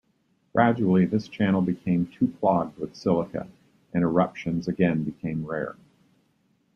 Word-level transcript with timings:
Gradually 0.53 1.05
this 1.05 1.27
channel 1.27 1.61
became 1.61 2.07
too 2.07 2.33
clogged 2.39 2.79
with 2.79 2.95
silica 2.95 3.47
and 3.93 4.01
eruptions 4.01 4.67
again 4.67 5.03
became 5.03 5.45
rare. 5.45 5.75